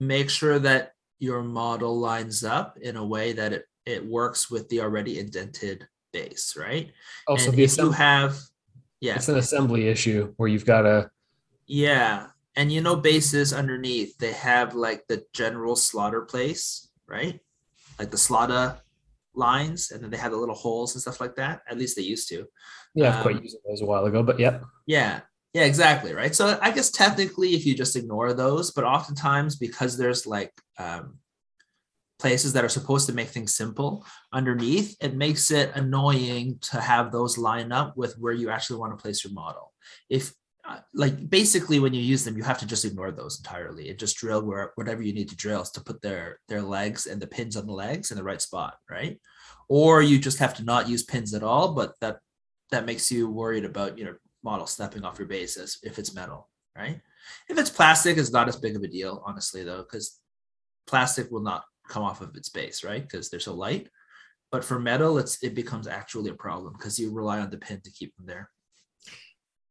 make 0.00 0.30
sure 0.30 0.58
that 0.58 0.92
your 1.18 1.42
model 1.42 1.98
lines 1.98 2.44
up 2.44 2.78
in 2.80 2.96
a 2.96 3.04
way 3.04 3.32
that 3.32 3.52
it, 3.52 3.64
it 3.84 4.06
works 4.06 4.50
with 4.50 4.68
the 4.68 4.80
already 4.80 5.18
indented 5.18 5.88
base, 6.12 6.54
right? 6.56 6.92
Also, 7.26 7.50
and 7.50 7.58
the 7.58 7.64
if 7.64 7.76
you 7.76 7.90
have, 7.90 8.36
yeah, 9.00 9.16
it's 9.16 9.28
an 9.28 9.38
assembly 9.38 9.88
issue 9.88 10.32
where 10.36 10.48
you've 10.48 10.66
got 10.66 10.86
a, 10.86 11.10
yeah, 11.66 12.28
and 12.56 12.72
you 12.72 12.80
know 12.80 12.96
bases 12.96 13.52
underneath 13.52 14.16
they 14.18 14.32
have 14.32 14.74
like 14.74 15.04
the 15.08 15.24
general 15.32 15.76
slaughter 15.76 16.22
place, 16.22 16.88
right? 17.06 17.40
Like 17.98 18.10
the 18.10 18.18
slaughter 18.18 18.76
lines, 19.34 19.90
and 19.90 20.02
then 20.02 20.10
they 20.10 20.16
have 20.16 20.32
the 20.32 20.38
little 20.38 20.54
holes 20.54 20.94
and 20.94 21.02
stuff 21.02 21.20
like 21.20 21.36
that. 21.36 21.60
At 21.68 21.78
least 21.78 21.96
they 21.96 22.02
used 22.02 22.28
to. 22.30 22.46
yeah, 22.94 23.16
I've 23.16 23.22
quite 23.22 23.36
Um, 23.36 23.42
used 23.42 23.56
those 23.68 23.82
a 23.82 23.86
while 23.86 24.04
ago, 24.04 24.22
but 24.22 24.38
yep. 24.40 24.64
Yeah, 24.86 25.20
yeah, 25.54 25.64
exactly, 25.64 26.12
right. 26.14 26.34
So 26.34 26.58
I 26.60 26.70
guess 26.70 26.90
technically, 26.90 27.54
if 27.54 27.64
you 27.66 27.74
just 27.74 27.96
ignore 27.96 28.32
those, 28.34 28.70
but 28.72 28.84
oftentimes 28.84 29.56
because 29.56 29.96
there's 29.96 30.26
like 30.26 30.52
um, 30.78 31.18
places 32.18 32.52
that 32.52 32.64
are 32.64 32.68
supposed 32.68 33.06
to 33.06 33.14
make 33.14 33.28
things 33.28 33.54
simple 33.54 34.04
underneath, 34.32 34.96
it 35.00 35.14
makes 35.14 35.50
it 35.50 35.70
annoying 35.74 36.58
to 36.60 36.80
have 36.80 37.12
those 37.12 37.38
line 37.38 37.72
up 37.72 37.96
with 37.96 38.18
where 38.18 38.32
you 38.32 38.50
actually 38.50 38.78
want 38.78 38.96
to 38.96 39.02
place 39.02 39.24
your 39.24 39.32
model. 39.32 39.72
If 40.10 40.32
uh, 40.68 40.80
like 40.92 41.30
basically 41.30 41.78
when 41.78 41.94
you 41.94 42.02
use 42.02 42.24
them, 42.24 42.36
you 42.36 42.42
have 42.42 42.58
to 42.58 42.66
just 42.66 42.84
ignore 42.84 43.10
those 43.10 43.38
entirely 43.38 43.88
and 43.88 43.98
just 43.98 44.18
drill 44.18 44.42
where 44.44 44.72
whatever 44.74 45.00
you 45.02 45.14
need 45.14 45.28
to 45.30 45.36
drill 45.36 45.62
is 45.62 45.70
to 45.70 45.80
put 45.80 46.02
their 46.02 46.40
their 46.48 46.60
legs 46.60 47.06
and 47.06 47.22
the 47.22 47.26
pins 47.26 47.56
on 47.56 47.66
the 47.66 47.72
legs 47.72 48.10
in 48.10 48.18
the 48.18 48.24
right 48.24 48.42
spot, 48.42 48.76
right? 48.90 49.18
Or 49.68 50.02
you 50.02 50.18
just 50.18 50.38
have 50.38 50.54
to 50.54 50.64
not 50.64 50.88
use 50.88 51.04
pins 51.04 51.32
at 51.32 51.42
all, 51.42 51.72
but 51.72 51.94
that 52.00 52.18
that 52.70 52.84
makes 52.84 53.10
you 53.10 53.30
worried 53.30 53.64
about 53.64 53.96
you 53.96 54.04
know 54.04 54.14
model 54.42 54.66
stepping 54.66 55.04
off 55.04 55.18
your 55.18 55.28
bases 55.28 55.78
if 55.82 55.98
it's 55.98 56.14
metal, 56.14 56.48
right? 56.76 57.00
If 57.48 57.58
it's 57.58 57.70
plastic, 57.70 58.18
it's 58.18 58.32
not 58.32 58.48
as 58.48 58.56
big 58.56 58.76
of 58.76 58.82
a 58.82 58.88
deal, 58.88 59.22
honestly, 59.24 59.64
though, 59.64 59.82
because 59.82 60.18
plastic 60.86 61.30
will 61.30 61.42
not 61.42 61.64
come 61.88 62.02
off 62.02 62.20
of 62.20 62.36
its 62.36 62.48
base, 62.48 62.84
right? 62.84 63.02
Because 63.02 63.28
they're 63.30 63.40
so 63.40 63.54
light. 63.54 63.88
But 64.50 64.64
for 64.64 64.78
metal, 64.78 65.18
it's 65.18 65.42
it 65.42 65.54
becomes 65.54 65.86
actually 65.86 66.30
a 66.30 66.34
problem 66.34 66.72
because 66.72 66.98
you 66.98 67.12
rely 67.12 67.40
on 67.40 67.50
the 67.50 67.58
pin 67.58 67.80
to 67.82 67.90
keep 67.90 68.14
them 68.16 68.26
there. 68.26 68.50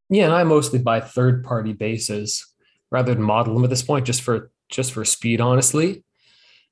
Yeah, 0.10 0.26
and 0.26 0.34
I 0.34 0.44
mostly 0.44 0.80
buy 0.80 1.00
third 1.02 1.44
party 1.44 1.74
bases 1.74 2.46
rather 2.92 3.14
than 3.14 3.24
model 3.24 3.54
them 3.54 3.64
at 3.64 3.70
this 3.70 3.82
point 3.84 4.06
just 4.06 4.22
for 4.22 4.52
just 4.70 4.94
for 4.94 5.04
speed, 5.04 5.42
honestly. 5.42 6.04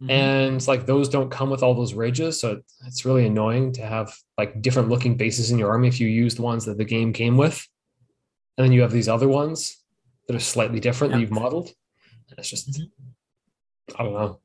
Mhm. 0.02 0.10
And 0.10 0.68
like 0.68 0.86
those 0.86 1.10
don't 1.10 1.32
come 1.32 1.50
with 1.50 1.64
all 1.64 1.74
those 1.74 1.94
ridges, 1.94 2.40
so 2.40 2.62
it's 2.86 3.06
really 3.06 3.25
annoying 3.25 3.72
to 3.74 3.82
have 3.86 4.14
like 4.38 4.62
different 4.62 4.90
looking 4.90 5.16
bases 5.18 5.52
in 5.52 5.58
your 5.60 5.70
army 5.70 5.88
if 5.88 6.00
you 6.00 6.08
use 6.08 6.36
the 6.36 6.42
ones 6.42 6.66
that 6.66 6.78
the 6.78 6.86
game 6.86 7.12
came 7.14 7.38
with, 7.38 7.66
and 8.58 8.66
then 8.66 8.72
you 8.74 8.82
have 8.82 8.92
these 8.92 9.08
other 9.10 9.28
ones 9.28 9.78
that 10.28 10.36
are 10.36 10.40
slightly 10.40 10.80
different 10.80 11.14
that 11.14 11.20
you've 11.22 11.32
modeled. 11.32 11.74
And 12.30 12.40
It's 12.40 12.50
just 12.50 12.70
Mhm. 12.72 12.92
I 13.98 14.04
don't 14.04 14.14
know. 14.14 14.40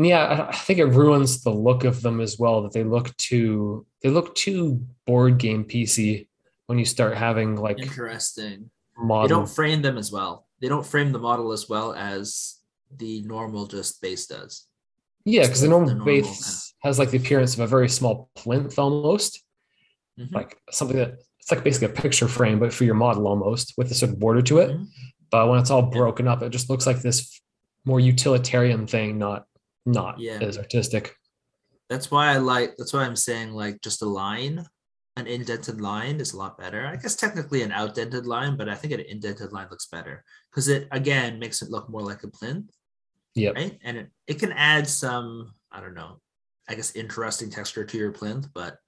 And 0.00 0.06
yeah, 0.08 0.46
I- 0.48 0.56
think 0.56 0.78
it 0.78 0.86
ruins 0.86 1.42
the 1.42 1.50
look 1.50 1.84
of 1.84 2.00
them 2.00 2.22
as 2.22 2.38
well. 2.38 2.62
That 2.62 2.72
they 2.72 2.84
look 2.84 3.14
too 3.18 3.84
they 4.02 4.08
look 4.08 4.34
too 4.34 4.86
board 5.06 5.36
game 5.36 5.62
PC 5.62 6.26
when 6.68 6.78
you 6.78 6.86
start 6.86 7.18
having 7.18 7.56
like 7.56 7.78
Interesting. 7.78 8.70
They 8.98 9.28
don't 9.28 9.46
frame 9.48 9.82
them 9.82 9.98
as 9.98 10.10
well. 10.10 10.46
They 10.62 10.68
don't 10.68 10.86
frame 10.86 11.12
the 11.12 11.18
model 11.18 11.52
as 11.52 11.68
well 11.68 11.92
as 11.92 12.56
the 12.96 13.20
normal 13.22 13.66
just 13.66 14.00
base 14.00 14.26
does. 14.26 14.66
Yeah, 15.26 15.42
because 15.42 15.60
the 15.60 15.66
the 15.66 15.70
normal 15.70 15.88
normal 15.90 16.06
base 16.06 16.72
has 16.82 16.98
like 16.98 17.10
the 17.10 17.18
appearance 17.18 17.52
of 17.52 17.60
a 17.60 17.66
very 17.66 17.90
small 17.90 18.30
plinth 18.36 18.78
almost, 18.78 19.42
Mhm. 20.18 20.32
like 20.32 20.56
something 20.70 20.96
that 20.96 21.18
it's 21.40 21.50
like 21.50 21.62
basically 21.62 21.88
a 21.94 22.00
picture 22.02 22.26
frame, 22.26 22.58
but 22.58 22.72
for 22.72 22.84
your 22.84 22.94
model 22.94 23.28
almost 23.28 23.74
with 23.76 23.90
a 23.90 23.94
sort 23.94 24.12
of 24.12 24.18
border 24.18 24.40
to 24.40 24.58
it. 24.60 24.70
Mhm. 24.70 24.86
But 25.30 25.48
when 25.50 25.58
it's 25.60 25.70
all 25.70 25.82
broken 25.82 26.26
up, 26.26 26.40
it 26.42 26.48
just 26.52 26.70
looks 26.70 26.86
like 26.86 27.02
this 27.02 27.38
more 27.84 28.00
utilitarian 28.00 28.86
thing, 28.86 29.18
not 29.18 29.46
not 29.86 30.18
Yeah. 30.18 30.38
as 30.40 30.58
artistic. 30.58 31.16
That's 31.88 32.10
why 32.10 32.28
I 32.28 32.38
like. 32.38 32.76
That's 32.76 32.92
why 32.92 33.04
I'm 33.04 33.16
saying 33.16 33.52
like 33.52 33.80
just 33.82 34.02
a 34.02 34.06
line, 34.06 34.64
an 35.16 35.26
indented 35.26 35.80
line 35.80 36.20
is 36.20 36.32
a 36.32 36.36
lot 36.36 36.56
better. 36.58 36.86
I 36.86 36.96
guess 36.96 37.16
technically 37.16 37.62
an 37.62 37.72
outdented 37.72 38.26
line, 38.26 38.56
but 38.56 38.68
I 38.68 38.74
think 38.76 38.92
an 38.94 39.00
indented 39.00 39.52
line 39.52 39.68
looks 39.70 39.86
better 39.86 40.24
because 40.50 40.68
it 40.68 40.86
again 40.92 41.38
makes 41.38 41.62
it 41.62 41.70
look 41.70 41.88
more 41.88 42.02
like 42.02 42.22
a 42.22 42.28
plinth, 42.28 42.70
Yeah. 43.34 43.50
right? 43.50 43.78
And 43.82 43.96
it, 43.96 44.10
it 44.28 44.38
can 44.38 44.52
add 44.52 44.88
some 44.88 45.54
I 45.72 45.80
don't 45.80 45.94
know, 45.94 46.20
I 46.68 46.74
guess 46.74 46.94
interesting 46.96 47.50
texture 47.50 47.84
to 47.84 47.98
your 47.98 48.12
plinth, 48.12 48.48
but 48.54 48.78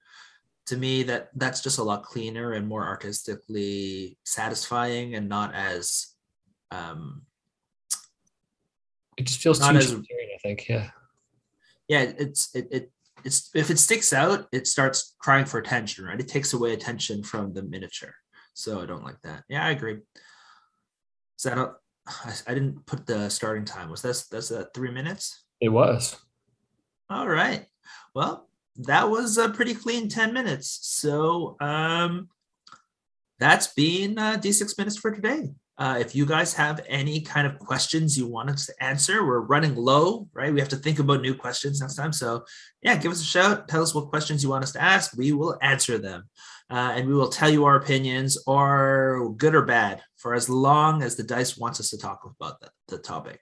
to 0.67 0.77
me 0.77 1.03
that 1.03 1.29
that's 1.35 1.59
just 1.61 1.79
a 1.79 1.83
lot 1.83 2.03
cleaner 2.03 2.53
and 2.53 2.65
more 2.67 2.85
artistically 2.87 4.17
satisfying 4.23 5.15
and 5.15 5.27
not 5.27 5.53
as 5.53 6.07
um 6.71 7.23
It 9.17 9.27
just 9.27 9.41
feels 9.41 9.59
Not 9.59 9.73
too 9.73 9.77
as- 9.77 9.91
think. 10.43 10.67
Yeah. 10.69 10.89
yeah 11.87 12.01
it's 12.17 12.53
it, 12.55 12.67
it 12.71 12.91
it's 13.23 13.49
if 13.55 13.69
it 13.69 13.79
sticks 13.79 14.11
out 14.13 14.47
it 14.51 14.67
starts 14.67 15.15
crying 15.19 15.45
for 15.45 15.57
attention 15.57 16.05
right? 16.05 16.19
It 16.19 16.27
takes 16.27 16.53
away 16.53 16.73
attention 16.73 17.23
from 17.23 17.53
the 17.53 17.63
miniature. 17.63 18.13
So 18.53 18.81
i 18.81 18.85
don't 18.85 19.03
like 19.03 19.21
that. 19.21 19.43
Yeah 19.49 19.65
i 19.65 19.71
agree. 19.71 19.97
Is 21.37 21.43
that 21.43 21.57
a, 21.57 21.73
I, 22.07 22.33
I 22.47 22.53
didn't 22.53 22.85
put 22.85 23.05
the 23.05 23.29
starting 23.29 23.65
time. 23.65 23.89
Was 23.89 24.01
that's 24.01 24.27
that's 24.27 24.49
that 24.49 24.73
three 24.73 24.91
minutes? 24.91 25.43
It 25.61 25.69
was. 25.69 26.17
all 27.09 27.27
right. 27.27 27.65
Well 28.13 28.49
that 28.75 29.09
was 29.09 29.37
a 29.37 29.49
pretty 29.49 29.75
clean 29.75 30.09
10 30.09 30.33
minutes. 30.33 30.79
So 30.81 31.55
um 31.59 32.29
that's 33.39 33.67
been 33.67 34.17
uh, 34.17 34.37
d6 34.37 34.77
minutes 34.77 34.97
for 34.97 35.11
today 35.11 35.49
Uh, 35.77 35.97
if 35.99 36.13
you 36.13 36.25
guys 36.25 36.53
have 36.53 36.81
any 36.87 37.19
kind 37.19 37.47
of 37.47 37.57
questions 37.57 38.15
you 38.15 38.27
want 38.27 38.49
us 38.49 38.67
to 38.67 38.83
answer, 38.83 39.25
we're 39.25 39.39
running 39.39 39.75
low, 39.75 40.27
right? 40.33 40.53
We 40.53 40.59
have 40.59 40.69
to 40.69 40.75
think 40.75 40.99
about 40.99 41.21
new 41.21 41.33
questions 41.33 41.81
next 41.81 41.95
time. 41.95 42.13
So, 42.13 42.45
yeah, 42.83 42.95
give 42.95 43.11
us 43.11 43.21
a 43.21 43.25
shout. 43.25 43.67
Tell 43.67 43.81
us 43.81 43.95
what 43.95 44.09
questions 44.09 44.43
you 44.43 44.49
want 44.49 44.63
us 44.63 44.71
to 44.73 44.81
ask. 44.81 45.17
We 45.17 45.31
will 45.31 45.57
answer 45.61 45.97
them. 45.97 46.29
Uh, 46.69 46.93
and 46.95 47.07
we 47.07 47.15
will 47.15 47.29
tell 47.29 47.49
you 47.49 47.65
our 47.65 47.75
opinions, 47.75 48.37
or 48.47 49.33
good 49.37 49.53
or 49.53 49.63
bad, 49.63 50.01
for 50.17 50.33
as 50.33 50.47
long 50.47 51.03
as 51.03 51.15
the 51.15 51.23
dice 51.23 51.57
wants 51.57 51.79
us 51.79 51.89
to 51.89 51.97
talk 51.97 52.21
about 52.39 52.59
the, 52.61 52.69
the 52.87 52.97
topic. 52.97 53.39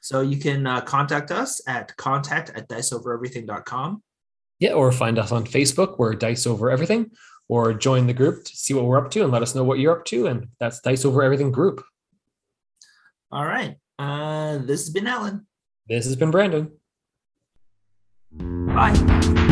So 0.00 0.20
you 0.20 0.36
can 0.36 0.66
uh, 0.66 0.80
contact 0.82 1.30
us 1.30 1.60
at 1.66 1.96
contact 1.96 2.50
at 2.50 2.68
diceovereverything.com. 2.68 4.02
Yeah, 4.58 4.72
or 4.72 4.92
find 4.92 5.18
us 5.18 5.32
on 5.32 5.46
Facebook. 5.46 5.98
We're 5.98 6.14
Dice 6.14 6.46
Over 6.46 6.70
Everything 6.70 7.10
or 7.48 7.74
join 7.74 8.06
the 8.06 8.12
group 8.12 8.44
to 8.44 8.56
see 8.56 8.74
what 8.74 8.84
we're 8.84 8.98
up 8.98 9.10
to 9.12 9.22
and 9.22 9.32
let 9.32 9.42
us 9.42 9.54
know 9.54 9.64
what 9.64 9.78
you're 9.78 9.98
up 9.98 10.04
to. 10.06 10.26
And 10.26 10.48
that's 10.58 10.80
Dice 10.80 11.04
Over 11.04 11.22
Everything 11.22 11.52
group. 11.52 11.82
All 13.30 13.44
right. 13.44 13.76
Uh, 13.98 14.58
this 14.58 14.80
has 14.82 14.90
been 14.90 15.06
Alan. 15.06 15.46
This 15.88 16.04
has 16.06 16.16
been 16.16 16.30
Brandon. 16.30 16.72
Bye. 18.32 19.42